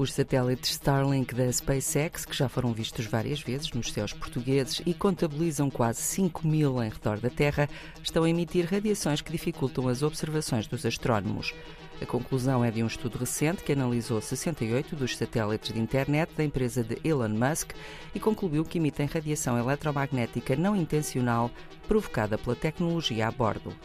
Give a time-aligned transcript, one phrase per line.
[0.00, 4.94] Os satélites Starlink da SpaceX, que já foram vistos várias vezes nos céus portugueses e
[4.94, 7.68] contabilizam quase 5 mil em redor da Terra,
[8.02, 11.52] estão a emitir radiações que dificultam as observações dos astrónomos.
[12.00, 16.44] A conclusão é de um estudo recente que analisou 68 dos satélites de internet da
[16.44, 17.72] empresa de Elon Musk
[18.14, 21.50] e concluiu que emitem radiação eletromagnética não intencional
[21.86, 23.76] provocada pela tecnologia a bordo.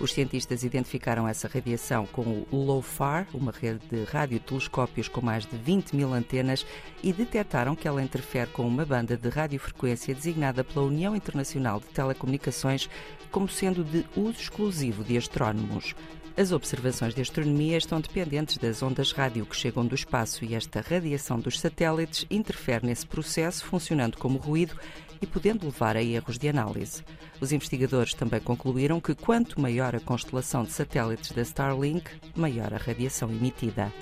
[0.00, 5.56] Os cientistas identificaram essa radiação com o LOFAR, uma rede de radiotelescópios com mais de
[5.56, 6.66] 20 mil antenas,
[7.02, 11.86] e detectaram que ela interfere com uma banda de radiofrequência designada pela União Internacional de
[11.86, 12.88] Telecomunicações
[13.30, 15.94] como sendo de uso exclusivo de astrónomos.
[16.34, 20.80] As observações de astronomia estão dependentes das ondas rádio que chegam do espaço e esta
[20.80, 24.74] radiação dos satélites interfere nesse processo, funcionando como ruído
[25.20, 27.04] e podendo levar a erros de análise.
[27.38, 32.78] Os investigadores também concluíram que quanto maior a constelação de satélites da Starlink, maior a
[32.78, 33.92] radiação emitida.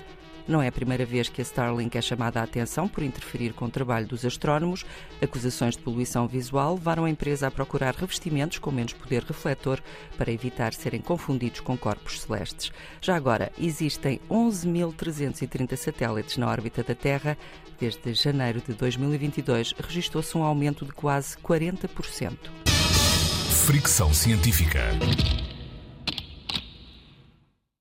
[0.47, 3.65] Não é a primeira vez que a Starlink é chamada a atenção por interferir com
[3.65, 4.85] o trabalho dos astrónomos.
[5.21, 9.79] Acusações de poluição visual levaram a empresa a procurar revestimentos com menos poder refletor
[10.17, 12.71] para evitar serem confundidos com corpos celestes.
[13.01, 17.37] Já agora, existem 11.330 satélites na órbita da Terra.
[17.79, 22.37] Desde janeiro de 2022, registrou-se um aumento de quase 40%.
[23.65, 24.81] Fricção científica.